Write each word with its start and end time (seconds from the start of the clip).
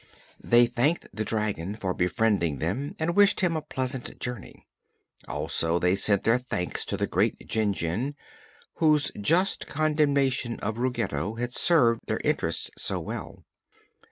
They 0.43 0.65
thanked 0.65 1.07
the 1.13 1.23
dragon 1.23 1.75
for 1.75 1.93
befriending 1.93 2.57
them 2.57 2.95
and 2.97 3.15
wished 3.15 3.41
him 3.41 3.55
a 3.55 3.61
pleasant 3.61 4.19
journey. 4.19 4.65
Also 5.27 5.77
they 5.77 5.95
sent 5.95 6.23
their 6.23 6.39
thanks 6.39 6.85
to 6.85 6.97
the 6.97 7.05
great 7.05 7.37
Jinjin, 7.47 8.15
whose 8.77 9.11
just 9.21 9.67
condemnation 9.67 10.59
of 10.61 10.79
Ruggedo 10.79 11.35
had 11.35 11.53
served 11.53 12.01
their 12.07 12.19
interests 12.23 12.71
so 12.79 12.99
well. 12.99 13.43